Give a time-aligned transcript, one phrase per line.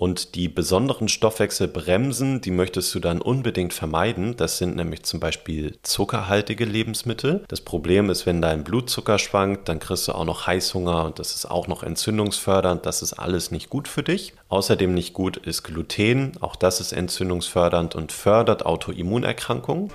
[0.00, 4.34] Und die besonderen Stoffwechselbremsen, die möchtest du dann unbedingt vermeiden.
[4.34, 7.44] Das sind nämlich zum Beispiel zuckerhaltige Lebensmittel.
[7.48, 11.34] Das Problem ist, wenn dein Blutzucker schwankt, dann kriegst du auch noch Heißhunger und das
[11.34, 12.86] ist auch noch entzündungsfördernd.
[12.86, 14.32] Das ist alles nicht gut für dich.
[14.48, 16.32] Außerdem nicht gut ist Gluten.
[16.40, 19.90] Auch das ist entzündungsfördernd und fördert Autoimmunerkrankungen.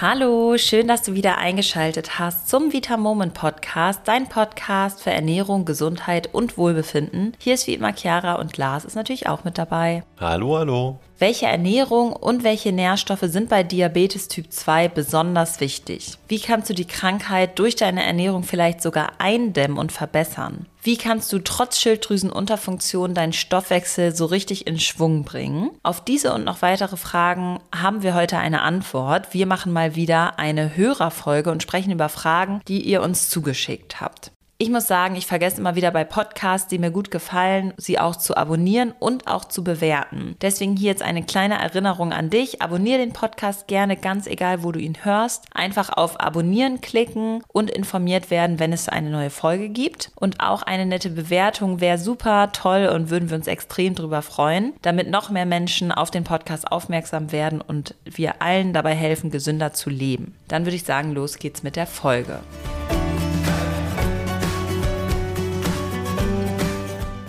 [0.00, 5.64] Hallo, schön, dass du wieder eingeschaltet hast zum Vita Moment Podcast, dein Podcast für Ernährung,
[5.64, 7.32] Gesundheit und Wohlbefinden.
[7.40, 10.04] Hier ist wie immer Chiara und Lars ist natürlich auch mit dabei.
[10.20, 11.00] Hallo, hallo.
[11.20, 16.16] Welche Ernährung und welche Nährstoffe sind bei Diabetes Typ 2 besonders wichtig?
[16.28, 20.66] Wie kannst du die Krankheit durch deine Ernährung vielleicht sogar eindämmen und verbessern?
[20.80, 25.70] Wie kannst du trotz Schilddrüsenunterfunktion deinen Stoffwechsel so richtig in Schwung bringen?
[25.82, 29.34] Auf diese und noch weitere Fragen haben wir heute eine Antwort.
[29.34, 34.30] Wir machen mal wieder eine Hörerfolge und sprechen über Fragen, die ihr uns zugeschickt habt.
[34.60, 38.16] Ich muss sagen, ich vergesse immer wieder bei Podcasts, die mir gut gefallen, sie auch
[38.16, 40.34] zu abonnieren und auch zu bewerten.
[40.40, 42.60] Deswegen hier jetzt eine kleine Erinnerung an dich.
[42.60, 45.44] Abonniere den Podcast gerne, ganz egal, wo du ihn hörst.
[45.54, 50.10] Einfach auf Abonnieren klicken und informiert werden, wenn es eine neue Folge gibt.
[50.16, 54.72] Und auch eine nette Bewertung wäre super toll und würden wir uns extrem drüber freuen,
[54.82, 59.72] damit noch mehr Menschen auf den Podcast aufmerksam werden und wir allen dabei helfen, gesünder
[59.72, 60.34] zu leben.
[60.48, 62.40] Dann würde ich sagen, los geht's mit der Folge.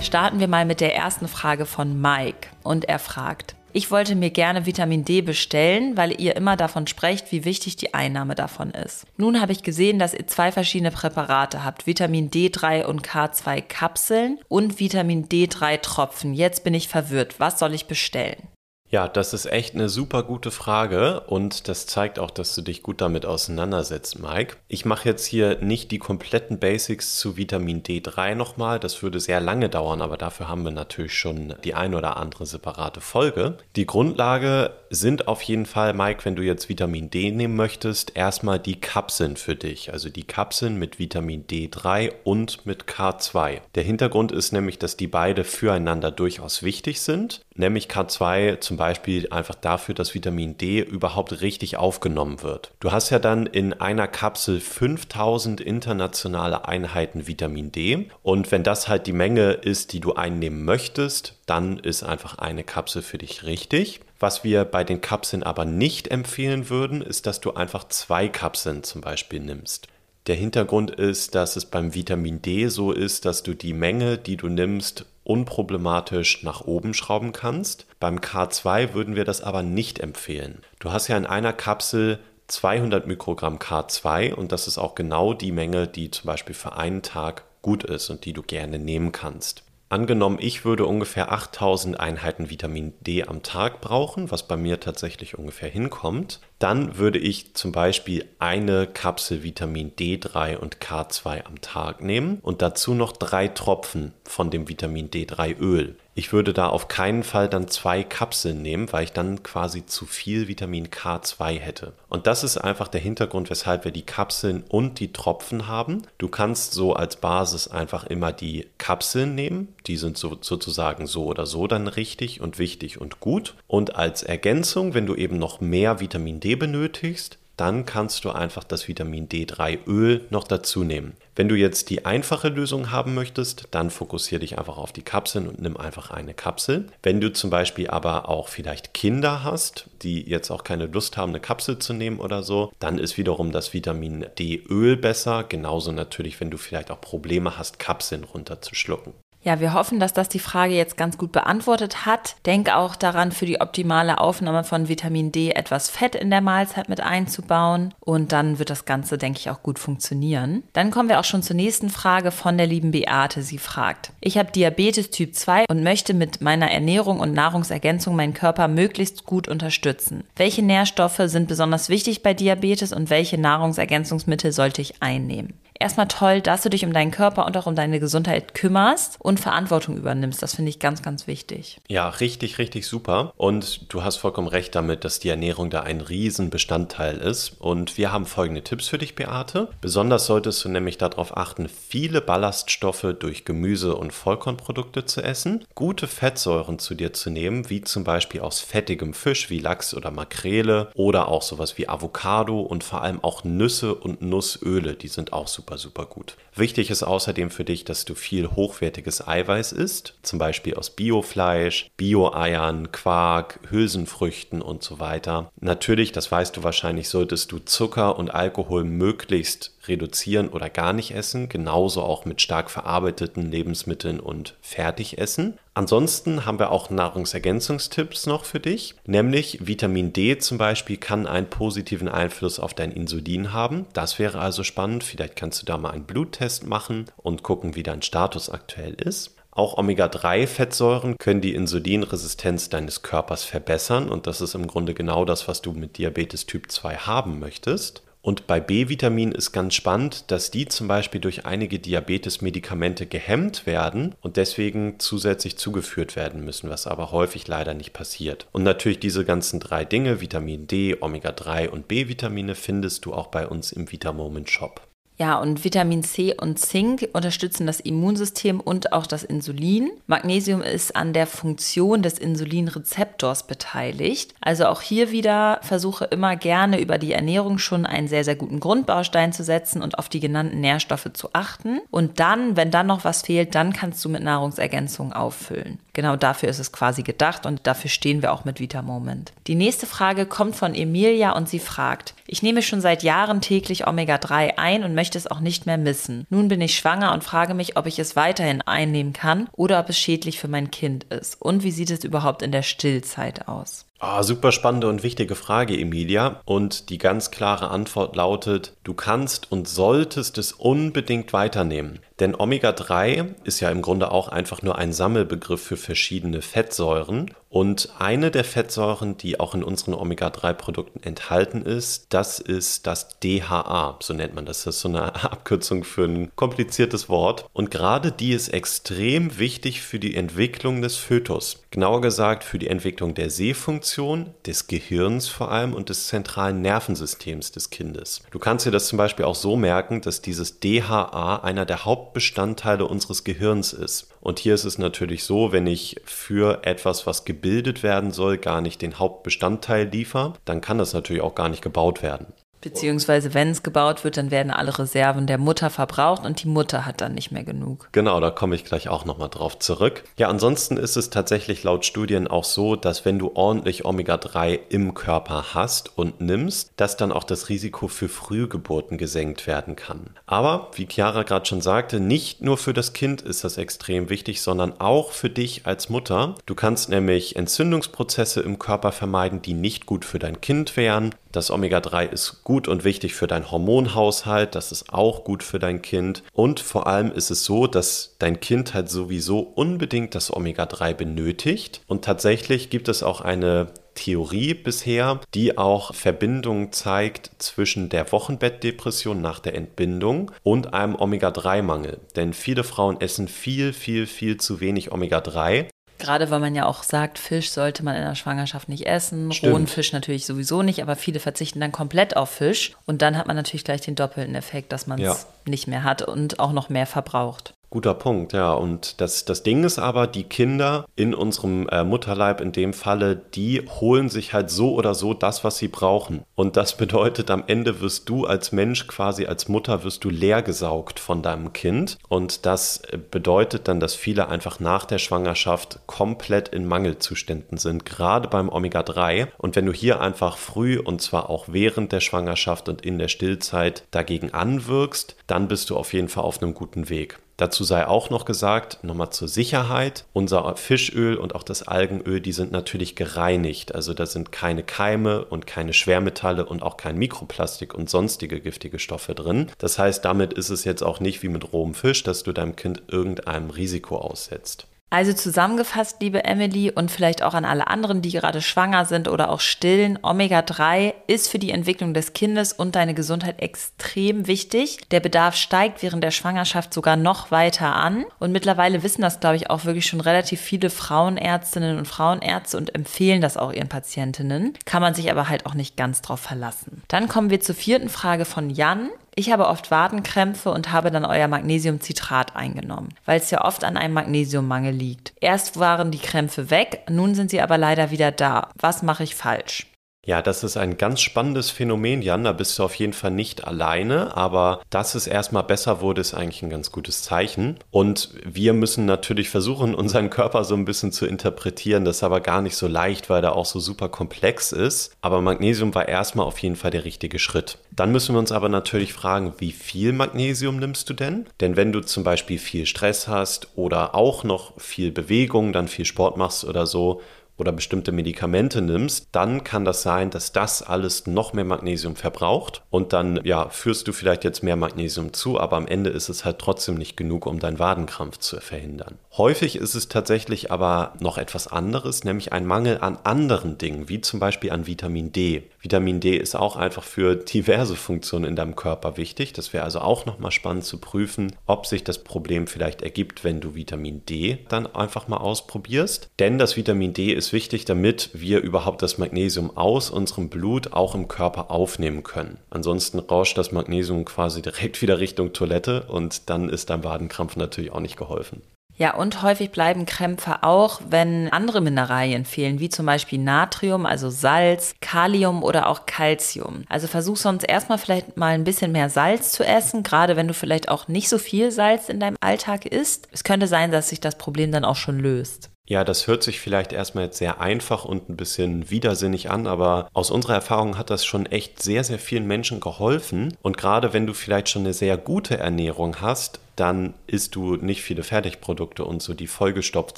[0.02, 2.48] Starten wir mal mit der ersten Frage von Mike.
[2.64, 7.32] Und er fragt, ich wollte mir gerne Vitamin D bestellen, weil ihr immer davon sprecht,
[7.32, 9.06] wie wichtig die Einnahme davon ist.
[9.18, 14.40] Nun habe ich gesehen, dass ihr zwei verschiedene Präparate habt, Vitamin D3 und K2 Kapseln
[14.48, 16.34] und Vitamin D3 Tropfen.
[16.34, 17.40] Jetzt bin ich verwirrt.
[17.40, 18.48] Was soll ich bestellen?
[18.92, 22.82] Ja, das ist echt eine super gute Frage und das zeigt auch, dass du dich
[22.82, 24.56] gut damit auseinandersetzt, Mike.
[24.68, 29.42] Ich mache jetzt hier nicht die kompletten Basics zu Vitamin D3 nochmal, das würde sehr
[29.42, 33.58] lange dauern, aber dafür haben wir natürlich schon die ein oder andere separate Folge.
[33.76, 38.58] Die Grundlage sind auf jeden Fall, Mike, wenn du jetzt Vitamin D nehmen möchtest, erstmal
[38.58, 43.62] die Kapseln für dich, also die Kapseln mit Vitamin D3 und mit K2.
[43.76, 49.30] Der Hintergrund ist nämlich, dass die beide füreinander durchaus wichtig sind, nämlich K2 zum Beispiel
[49.30, 52.72] einfach dafür, dass Vitamin D überhaupt richtig aufgenommen wird.
[52.80, 58.88] Du hast ja dann in einer Kapsel 5000 internationale Einheiten Vitamin D und wenn das
[58.88, 63.44] halt die Menge ist, die du einnehmen möchtest, dann ist einfach eine Kapsel für dich
[63.44, 64.00] richtig.
[64.20, 68.84] Was wir bei den Kapseln aber nicht empfehlen würden, ist, dass du einfach zwei Kapseln
[68.84, 69.88] zum Beispiel nimmst.
[70.30, 74.38] Der Hintergrund ist, dass es beim Vitamin D so ist, dass du die Menge, die
[74.38, 77.88] du nimmst, unproblematisch nach oben schrauben kannst.
[78.00, 80.62] Beim K2 würden wir das aber nicht empfehlen.
[80.78, 85.52] Du hast ja in einer Kapsel 200 Mikrogramm K2 und das ist auch genau die
[85.52, 89.64] Menge, die zum Beispiel für einen Tag gut ist und die du gerne nehmen kannst.
[89.92, 95.36] Angenommen, ich würde ungefähr 8000 Einheiten Vitamin D am Tag brauchen, was bei mir tatsächlich
[95.36, 102.04] ungefähr hinkommt, dann würde ich zum Beispiel eine Kapsel Vitamin D3 und K2 am Tag
[102.04, 105.96] nehmen und dazu noch drei Tropfen von dem Vitamin D3 Öl.
[106.20, 110.06] Ich würde da auf keinen Fall dann zwei Kapseln nehmen, weil ich dann quasi zu
[110.06, 111.94] viel Vitamin K2 hätte.
[112.10, 116.02] Und das ist einfach der Hintergrund, weshalb wir die Kapseln und die Tropfen haben.
[116.18, 119.74] Du kannst so als Basis einfach immer die Kapseln nehmen.
[119.88, 123.56] Die sind so, sozusagen so oder so dann richtig und wichtig und gut.
[123.68, 128.64] Und als Ergänzung, wenn du eben noch mehr Vitamin D benötigst, dann kannst du einfach
[128.64, 131.14] das Vitamin D3 Öl noch dazu nehmen.
[131.36, 135.48] Wenn du jetzt die einfache Lösung haben möchtest, dann fokussiere dich einfach auf die Kapseln
[135.48, 136.88] und nimm einfach eine Kapsel.
[137.04, 141.32] Wenn du zum Beispiel aber auch vielleicht Kinder hast, die jetzt auch keine Lust haben,
[141.32, 145.44] eine Kapsel zu nehmen oder so, dann ist wiederum das Vitamin D Öl besser.
[145.44, 149.14] Genauso natürlich, wenn du vielleicht auch Probleme hast, Kapseln runterzuschlucken.
[149.42, 152.36] Ja, wir hoffen, dass das die Frage jetzt ganz gut beantwortet hat.
[152.46, 156.90] Denk auch daran, für die optimale Aufnahme von Vitamin D etwas Fett in der Mahlzeit
[156.90, 157.94] mit einzubauen.
[158.02, 160.64] Und dann wird das Ganze, denke ich, auch gut funktionieren.
[160.74, 163.42] Dann kommen wir auch schon zur nächsten Frage von der lieben Beate.
[163.42, 168.34] Sie fragt, ich habe Diabetes Typ 2 und möchte mit meiner Ernährung und Nahrungsergänzung meinen
[168.34, 170.26] Körper möglichst gut unterstützen.
[170.36, 175.54] Welche Nährstoffe sind besonders wichtig bei Diabetes und welche Nahrungsergänzungsmittel sollte ich einnehmen?
[175.80, 179.40] Erstmal toll, dass du dich um deinen Körper und auch um deine Gesundheit kümmerst und
[179.40, 180.44] Verantwortung übernimmst.
[180.44, 181.80] Das finde ich ganz, ganz wichtig.
[181.88, 183.34] Ja, richtig, richtig super.
[183.38, 187.56] Und du hast vollkommen recht damit, dass die Ernährung da ein Riesenbestandteil ist.
[187.60, 189.70] Und wir haben folgende Tipps für dich, Beate.
[189.82, 196.08] Besonders solltest du nämlich darauf achten, viele Ballaststoffe durch Gemüse und Vollkornprodukte zu essen, gute
[196.08, 200.92] Fettsäuren zu dir zu nehmen, wie zum Beispiel aus fettigem Fisch wie Lachs oder Makrele
[200.96, 205.48] oder auch sowas wie Avocado und vor allem auch Nüsse und Nussöle, die sind auch
[205.48, 206.36] super super, super gut.
[206.56, 211.90] Wichtig ist außerdem für dich, dass du viel hochwertiges Eiweiß isst, zum Beispiel aus Biofleisch,
[211.96, 215.52] Bio-Eiern, Quark, Hülsenfrüchten und so weiter.
[215.60, 221.12] Natürlich, das weißt du wahrscheinlich, solltest du Zucker und Alkohol möglichst reduzieren oder gar nicht
[221.12, 225.58] essen, genauso auch mit stark verarbeiteten Lebensmitteln und Fertigessen.
[225.74, 231.50] Ansonsten haben wir auch Nahrungsergänzungstipps noch für dich, nämlich Vitamin D zum Beispiel kann einen
[231.50, 233.86] positiven Einfluss auf dein Insulin haben.
[233.94, 235.04] Das wäre also spannend.
[235.04, 239.36] Vielleicht kannst du da mal einen Bluttest machen und gucken, wie dein Status aktuell ist.
[239.52, 245.48] Auch Omega-3-Fettsäuren können die Insulinresistenz deines Körpers verbessern und das ist im Grunde genau das,
[245.48, 248.04] was du mit Diabetes Typ 2 haben möchtest.
[248.22, 254.14] Und bei B-Vitamin ist ganz spannend, dass die zum Beispiel durch einige Diabetes-Medikamente gehemmt werden
[254.22, 258.48] und deswegen zusätzlich zugeführt werden müssen, was aber häufig leider nicht passiert.
[258.52, 263.48] Und natürlich diese ganzen drei Dinge, Vitamin D, Omega-3 und B-Vitamine, findest du auch bei
[263.48, 264.89] uns im Vitamoment Shop.
[265.20, 269.92] Ja, und Vitamin C und Zink unterstützen das Immunsystem und auch das Insulin.
[270.08, 274.34] Magnesium ist an der Funktion des Insulinrezeptors beteiligt.
[274.40, 278.62] Also auch hier wieder versuche immer gerne über die Ernährung schon einen sehr, sehr guten
[278.62, 281.82] Grundbaustein zu setzen und auf die genannten Nährstoffe zu achten.
[281.92, 285.80] Und dann, wenn dann noch was fehlt, dann kannst du mit Nahrungsergänzungen auffüllen.
[285.92, 289.34] Genau dafür ist es quasi gedacht und dafür stehen wir auch mit Vitamoment.
[289.48, 293.86] Die nächste Frage kommt von Emilia und sie fragt, ich nehme schon seit Jahren täglich
[293.86, 296.26] Omega-3 ein und möchte es auch nicht mehr missen.
[296.30, 299.90] Nun bin ich schwanger und frage mich, ob ich es weiterhin einnehmen kann oder ob
[299.90, 301.42] es schädlich für mein Kind ist.
[301.42, 303.89] Und wie sieht es überhaupt in der Stillzeit aus?
[304.02, 306.40] Oh, super spannende und wichtige Frage, Emilia.
[306.46, 312.00] Und die ganz klare Antwort lautet, du kannst und solltest es unbedingt weiternehmen.
[312.22, 317.32] Denn Omega-3 ist ja im Grunde auch einfach nur ein Sammelbegriff für verschiedene Fettsäuren.
[317.50, 323.98] Und eine der Fettsäuren, die auch in unseren Omega-3-Produkten enthalten ist, das ist das DHA.
[324.02, 324.64] So nennt man das.
[324.64, 327.50] Das ist so eine Abkürzung für ein kompliziertes Wort.
[327.52, 331.64] Und gerade die ist extrem wichtig für die Entwicklung des Fötus.
[331.72, 337.52] Genauer gesagt für die Entwicklung der Sehfunktion, des Gehirns vor allem und des zentralen Nervensystems
[337.52, 338.24] des Kindes.
[338.32, 342.86] Du kannst dir das zum Beispiel auch so merken, dass dieses DHA einer der Hauptbestandteile
[342.86, 344.10] unseres Gehirns ist.
[344.20, 348.62] Und hier ist es natürlich so, wenn ich für etwas, was gebildet werden soll, gar
[348.62, 352.34] nicht den Hauptbestandteil liefere, dann kann das natürlich auch gar nicht gebaut werden.
[352.62, 356.86] Beziehungsweise, wenn es gebaut wird, dann werden alle Reserven der Mutter verbraucht und die Mutter
[356.86, 357.88] hat dann nicht mehr genug.
[357.92, 360.04] Genau, da komme ich gleich auch nochmal drauf zurück.
[360.18, 364.94] Ja, ansonsten ist es tatsächlich laut Studien auch so, dass wenn du ordentlich Omega-3 im
[364.94, 370.12] Körper hast und nimmst, dass dann auch das Risiko für Frühgeburten gesenkt werden kann.
[370.26, 374.42] Aber, wie Chiara gerade schon sagte, nicht nur für das Kind ist das extrem wichtig,
[374.42, 376.36] sondern auch für dich als Mutter.
[376.46, 381.16] Du kannst nämlich Entzündungsprozesse im Körper vermeiden, die nicht gut für dein Kind wären.
[381.32, 385.82] Das Omega-3 ist gut und wichtig für deinen Hormonhaushalt, das ist auch gut für dein
[385.82, 386.24] Kind.
[386.34, 391.82] Und vor allem ist es so, dass dein Kind halt sowieso unbedingt das Omega-3 benötigt.
[391.88, 399.22] Und tatsächlich gibt es auch eine Theorie bisher, die auch Verbindungen zeigt zwischen der Wochenbettdepression
[399.22, 402.00] nach der Entbindung und einem Omega-3-Mangel.
[402.16, 405.68] Denn viele Frauen essen viel, viel, viel zu wenig Omega-3
[406.00, 409.54] Gerade weil man ja auch sagt, Fisch sollte man in der Schwangerschaft nicht essen, Stimmt.
[409.54, 413.28] rohen Fisch natürlich sowieso nicht, aber viele verzichten dann komplett auf Fisch und dann hat
[413.28, 415.30] man natürlich gleich den doppelten Effekt, dass man es ja.
[415.46, 417.54] nicht mehr hat und auch noch mehr verbraucht.
[417.72, 418.54] Guter Punkt, ja.
[418.54, 423.16] Und das, das Ding ist aber, die Kinder in unserem äh, Mutterleib in dem Falle,
[423.16, 426.24] die holen sich halt so oder so das, was sie brauchen.
[426.34, 431.00] Und das bedeutet, am Ende wirst du als Mensch quasi als Mutter wirst du leergesaugt
[431.00, 432.00] von deinem Kind.
[432.08, 437.86] Und das äh, bedeutet dann, dass viele einfach nach der Schwangerschaft komplett in Mangelzuständen sind,
[437.86, 439.28] gerade beim Omega-3.
[439.38, 443.10] Und wenn du hier einfach früh und zwar auch während der Schwangerschaft und in der
[443.10, 447.20] Stillzeit dagegen anwirkst, dann bist du auf jeden Fall auf einem guten Weg.
[447.40, 452.34] Dazu sei auch noch gesagt, nochmal zur Sicherheit, unser Fischöl und auch das Algenöl, die
[452.34, 453.74] sind natürlich gereinigt.
[453.74, 458.78] Also da sind keine Keime und keine Schwermetalle und auch kein Mikroplastik und sonstige giftige
[458.78, 459.50] Stoffe drin.
[459.58, 462.58] Das heißt, damit ist es jetzt auch nicht wie mit rohem Fisch, dass du deinem
[462.58, 464.68] Kind irgendeinem Risiko aussetzt.
[464.90, 469.30] Also zusammengefasst, liebe Emily, und vielleicht auch an alle anderen, die gerade schwanger sind oder
[469.30, 474.80] auch stillen, Omega-3 ist für die Entwicklung des Kindes und deine Gesundheit extrem wichtig.
[474.90, 478.06] Der Bedarf steigt während der Schwangerschaft sogar noch weiter an.
[478.20, 482.74] Und mittlerweile wissen das, glaube ich, auch wirklich schon relativ viele Frauenärztinnen und Frauenärzte und
[482.74, 484.54] empfehlen das auch ihren Patientinnen.
[484.66, 486.82] Kann man sich aber halt auch nicht ganz drauf verlassen.
[486.88, 488.90] Dann kommen wir zur vierten Frage von Jan.
[489.20, 493.76] Ich habe oft Wadenkrämpfe und habe dann euer Magnesiumcitrat eingenommen, weil es ja oft an
[493.76, 495.12] einem Magnesiummangel liegt.
[495.20, 498.48] Erst waren die Krämpfe weg, nun sind sie aber leider wieder da.
[498.56, 499.68] Was mache ich falsch?
[500.06, 502.24] Ja, das ist ein ganz spannendes Phänomen, Jan.
[502.24, 506.14] Da bist du auf jeden Fall nicht alleine, aber dass es erstmal besser wurde, ist
[506.14, 507.60] eigentlich ein ganz gutes Zeichen.
[507.70, 511.84] Und wir müssen natürlich versuchen, unseren Körper so ein bisschen zu interpretieren.
[511.84, 514.96] Das ist aber gar nicht so leicht, weil er auch so super komplex ist.
[515.02, 517.58] Aber Magnesium war erstmal auf jeden Fall der richtige Schritt.
[517.72, 521.28] Dann müssen wir uns aber natürlich fragen, wie viel Magnesium nimmst du denn?
[521.42, 525.86] Denn wenn du zum Beispiel viel Stress hast oder auch noch viel Bewegung, dann viel
[525.86, 527.02] Sport machst oder so,
[527.40, 532.64] oder bestimmte Medikamente nimmst, dann kann das sein, dass das alles noch mehr Magnesium verbraucht
[532.70, 536.26] und dann ja, führst du vielleicht jetzt mehr Magnesium zu, aber am Ende ist es
[536.26, 538.98] halt trotzdem nicht genug, um deinen Wadenkrampf zu verhindern.
[539.18, 544.02] Häufig ist es tatsächlich aber noch etwas anderes, nämlich ein Mangel an anderen Dingen, wie
[544.02, 545.44] zum Beispiel an Vitamin D.
[545.62, 549.34] Vitamin D ist auch einfach für diverse Funktionen in deinem Körper wichtig.
[549.34, 553.42] Das wäre also auch nochmal spannend zu prüfen, ob sich das Problem vielleicht ergibt, wenn
[553.42, 556.10] du Vitamin D dann einfach mal ausprobierst.
[556.20, 560.96] Denn das Vitamin D ist wichtig, damit wir überhaupt das Magnesium aus unserem Blut auch
[560.96, 562.38] im Körper aufnehmen können.
[562.50, 567.72] Ansonsten rauscht das Magnesium quasi direkt wieder Richtung Toilette und dann ist dein Wadenkrampf natürlich
[567.72, 568.42] auch nicht geholfen.
[568.80, 574.10] Ja, und häufig bleiben Krämpfe auch, wenn andere Mineralien fehlen, wie zum Beispiel Natrium, also
[574.10, 576.64] Salz, Kalium oder auch Calcium.
[576.70, 580.34] Also versuch sonst erstmal vielleicht mal ein bisschen mehr Salz zu essen, gerade wenn du
[580.34, 583.10] vielleicht auch nicht so viel Salz in deinem Alltag isst.
[583.12, 585.50] Es könnte sein, dass sich das Problem dann auch schon löst.
[585.70, 589.88] Ja, das hört sich vielleicht erstmal jetzt sehr einfach und ein bisschen widersinnig an, aber
[589.94, 593.38] aus unserer Erfahrung hat das schon echt sehr, sehr vielen Menschen geholfen.
[593.44, 597.82] Und gerade wenn du vielleicht schon eine sehr gute Ernährung hast, dann isst du nicht
[597.82, 599.98] viele Fertigprodukte und so, die vollgestopft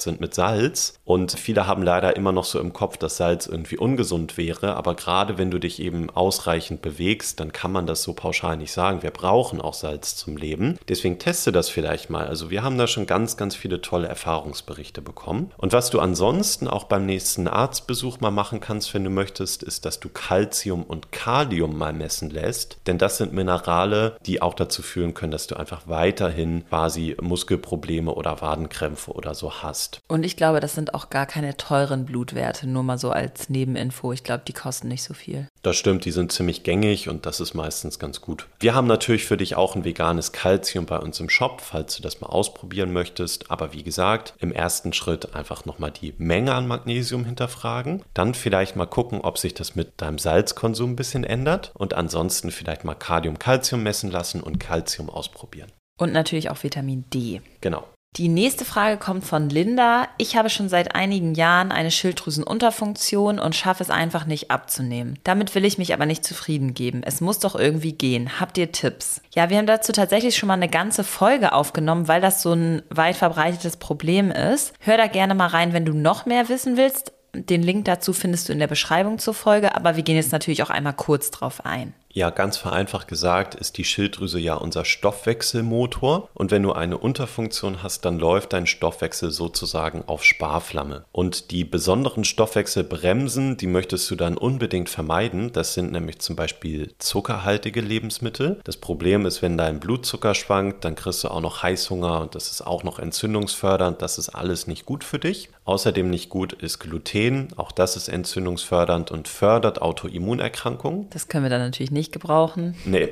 [0.00, 0.94] sind mit Salz.
[1.04, 4.76] Und viele haben leider immer noch so im Kopf, dass Salz irgendwie ungesund wäre.
[4.76, 8.72] Aber gerade wenn du dich eben ausreichend bewegst, dann kann man das so pauschal nicht
[8.72, 9.02] sagen.
[9.02, 10.78] Wir brauchen auch Salz zum Leben.
[10.88, 12.26] Deswegen teste das vielleicht mal.
[12.26, 15.50] Also wir haben da schon ganz, ganz viele tolle Erfahrungsberichte bekommen.
[15.56, 19.84] Und was du ansonsten auch beim nächsten Arztbesuch mal machen kannst, wenn du möchtest, ist,
[19.84, 22.76] dass du Calcium und Kalium mal messen lässt.
[22.86, 28.14] Denn das sind Minerale, die auch dazu führen können, dass du einfach weiterhin quasi Muskelprobleme
[28.14, 30.00] oder Wadenkrämpfe oder so hast.
[30.08, 34.12] Und ich glaube, das sind auch gar keine teuren Blutwerte, nur mal so als Nebeninfo.
[34.12, 35.48] Ich glaube, die kosten nicht so viel.
[35.62, 38.48] Das stimmt, die sind ziemlich gängig und das ist meistens ganz gut.
[38.60, 42.02] Wir haben natürlich für dich auch ein veganes Kalzium bei uns im Shop, falls du
[42.02, 43.50] das mal ausprobieren möchtest.
[43.50, 48.02] Aber wie gesagt, im ersten Schritt einfach nochmal die Menge an Magnesium hinterfragen.
[48.14, 51.72] Dann vielleicht mal gucken, ob sich das mit deinem Salzkonsum ein bisschen ändert.
[51.74, 55.70] Und ansonsten vielleicht mal Kalium-Calcium messen lassen und Calcium ausprobieren.
[56.02, 57.40] Und natürlich auch Vitamin D.
[57.60, 57.84] Genau.
[58.16, 60.08] Die nächste Frage kommt von Linda.
[60.18, 65.16] Ich habe schon seit einigen Jahren eine Schilddrüsenunterfunktion und schaffe es einfach nicht abzunehmen.
[65.22, 67.02] Damit will ich mich aber nicht zufrieden geben.
[67.04, 68.40] Es muss doch irgendwie gehen.
[68.40, 69.22] Habt ihr Tipps?
[69.32, 72.82] Ja, wir haben dazu tatsächlich schon mal eine ganze Folge aufgenommen, weil das so ein
[72.90, 74.74] weit verbreitetes Problem ist.
[74.80, 77.12] Hör da gerne mal rein, wenn du noch mehr wissen willst.
[77.34, 80.62] Den Link dazu findest du in der Beschreibung zur Folge, aber wir gehen jetzt natürlich
[80.62, 81.94] auch einmal kurz drauf ein.
[82.14, 87.82] Ja, ganz vereinfacht gesagt ist die Schilddrüse ja unser Stoffwechselmotor und wenn du eine Unterfunktion
[87.82, 91.06] hast, dann läuft dein Stoffwechsel sozusagen auf Sparflamme.
[91.12, 95.52] Und die besonderen Stoffwechselbremsen, die möchtest du dann unbedingt vermeiden.
[95.52, 98.60] Das sind nämlich zum Beispiel zuckerhaltige Lebensmittel.
[98.64, 102.50] Das Problem ist, wenn dein Blutzucker schwankt, dann kriegst du auch noch Heißhunger und das
[102.50, 104.02] ist auch noch entzündungsfördernd.
[104.02, 105.48] Das ist alles nicht gut für dich.
[105.64, 107.48] Außerdem nicht gut ist Gluten.
[107.56, 111.08] Auch das ist entzündungsfördernd und fördert Autoimmunerkrankungen.
[111.10, 112.74] Das können wir dann natürlich nicht gebrauchen.
[112.84, 113.10] Nee.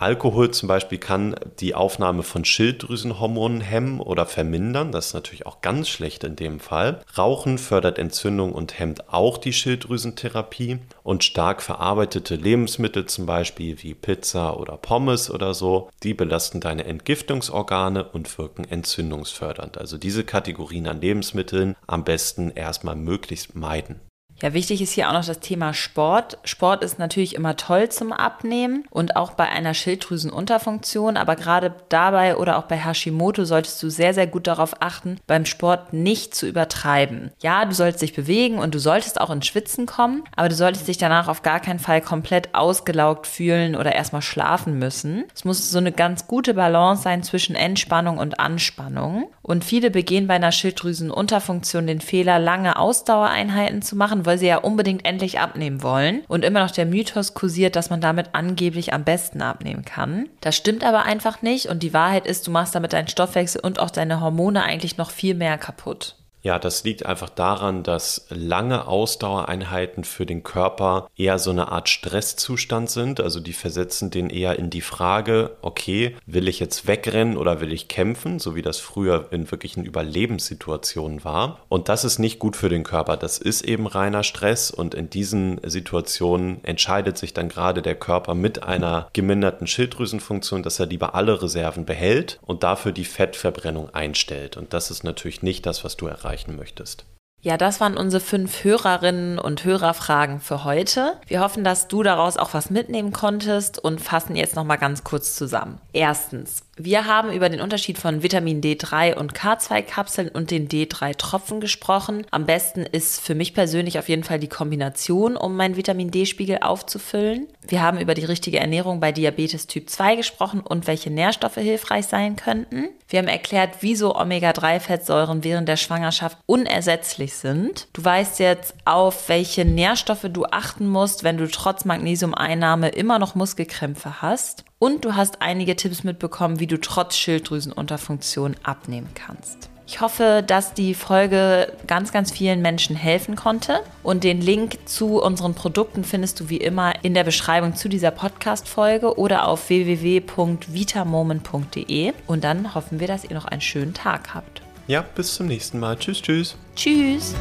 [0.00, 4.92] Alkohol zum Beispiel kann die Aufnahme von Schilddrüsenhormonen hemmen oder vermindern.
[4.92, 7.02] Das ist natürlich auch ganz schlecht in dem Fall.
[7.18, 10.78] Rauchen fördert Entzündung und hemmt auch die Schilddrüsentherapie.
[11.02, 16.86] Und stark verarbeitete Lebensmittel zum Beispiel wie Pizza oder Pommes oder so, die belasten deine
[16.86, 19.76] Entgiftungsorgane und wirken entzündungsfördernd.
[19.76, 24.00] Also diese Kategorien an Lebensmitteln am besten erstmal möglichst meiden.
[24.42, 26.38] Ja, wichtig ist hier auch noch das Thema Sport.
[26.44, 32.36] Sport ist natürlich immer toll zum Abnehmen und auch bei einer Schilddrüsenunterfunktion, aber gerade dabei
[32.36, 36.46] oder auch bei Hashimoto solltest du sehr, sehr gut darauf achten, beim Sport nicht zu
[36.46, 37.30] übertreiben.
[37.42, 40.88] Ja, du sollst dich bewegen und du solltest auch ins Schwitzen kommen, aber du solltest
[40.88, 45.24] dich danach auf gar keinen Fall komplett ausgelaugt fühlen oder erstmal schlafen müssen.
[45.34, 49.30] Es muss so eine ganz gute Balance sein zwischen Entspannung und Anspannung.
[49.42, 54.58] Und viele begehen bei einer Schilddrüsenunterfunktion den Fehler, lange Ausdauereinheiten zu machen, weil sie ja
[54.58, 59.02] unbedingt endlich abnehmen wollen und immer noch der Mythos kursiert, dass man damit angeblich am
[59.02, 60.28] besten abnehmen kann.
[60.40, 63.80] Das stimmt aber einfach nicht und die Wahrheit ist, du machst damit deinen Stoffwechsel und
[63.80, 66.14] auch deine Hormone eigentlich noch viel mehr kaputt.
[66.42, 71.90] Ja, das liegt einfach daran, dass lange Ausdauereinheiten für den Körper eher so eine Art
[71.90, 73.20] Stresszustand sind.
[73.20, 77.72] Also die versetzen den eher in die Frage, okay, will ich jetzt wegrennen oder will
[77.72, 81.60] ich kämpfen, so wie das früher in wirklichen Überlebenssituationen war.
[81.68, 83.18] Und das ist nicht gut für den Körper.
[83.18, 88.34] Das ist eben reiner Stress und in diesen Situationen entscheidet sich dann gerade der Körper
[88.34, 94.56] mit einer geminderten Schilddrüsenfunktion, dass er lieber alle Reserven behält und dafür die Fettverbrennung einstellt.
[94.56, 97.04] Und das ist natürlich nicht das, was du erreichst erreichen möchtest.
[97.42, 101.14] Ja, das waren unsere fünf Hörerinnen und Hörerfragen für heute.
[101.26, 105.04] Wir hoffen, dass du daraus auch was mitnehmen konntest und fassen jetzt noch mal ganz
[105.04, 105.80] kurz zusammen.
[105.94, 112.26] Erstens, wir haben über den Unterschied von Vitamin D3 und K2-Kapseln und den D3-Tropfen gesprochen.
[112.30, 116.58] Am besten ist für mich persönlich auf jeden Fall die Kombination, um meinen Vitamin D-Spiegel
[116.62, 117.48] aufzufüllen.
[117.66, 122.06] Wir haben über die richtige Ernährung bei Diabetes Typ 2 gesprochen und welche Nährstoffe hilfreich
[122.06, 122.88] sein könnten.
[123.08, 127.88] Wir haben erklärt, wieso Omega-3-Fettsäuren während der Schwangerschaft unersetzlich sind.
[127.92, 133.34] Du weißt jetzt, auf welche Nährstoffe du achten musst, wenn du trotz Magnesiumeinnahme immer noch
[133.34, 134.64] Muskelkrämpfe hast.
[134.80, 139.68] Und du hast einige Tipps mitbekommen, wie du trotz Schilddrüsenunterfunktion abnehmen kannst.
[139.86, 143.80] Ich hoffe, dass die Folge ganz, ganz vielen Menschen helfen konnte.
[144.02, 148.10] Und den Link zu unseren Produkten findest du wie immer in der Beschreibung zu dieser
[148.10, 152.14] Podcast-Folge oder auf www.vitamoment.de.
[152.26, 154.62] Und dann hoffen wir, dass ihr noch einen schönen Tag habt.
[154.86, 155.98] Ja, bis zum nächsten Mal.
[155.98, 156.56] Tschüss, tschüss.
[156.74, 157.34] Tschüss.